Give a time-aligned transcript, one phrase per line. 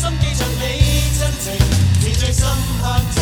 [0.00, 1.52] 心记着你真情
[2.00, 2.48] 你最深
[2.80, 3.19] 刻。